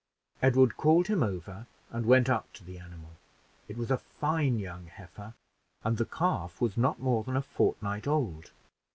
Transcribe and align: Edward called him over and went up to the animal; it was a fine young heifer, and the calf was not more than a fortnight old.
Edward 0.41 0.77
called 0.77 1.05
him 1.05 1.21
over 1.21 1.67
and 1.91 2.07
went 2.07 2.27
up 2.27 2.51
to 2.53 2.63
the 2.63 2.79
animal; 2.79 3.11
it 3.67 3.77
was 3.77 3.91
a 3.91 3.99
fine 3.99 4.57
young 4.57 4.87
heifer, 4.87 5.35
and 5.83 5.97
the 5.99 6.05
calf 6.07 6.59
was 6.59 6.75
not 6.75 6.99
more 6.99 7.23
than 7.23 7.37
a 7.37 7.41
fortnight 7.43 8.07
old. 8.07 8.49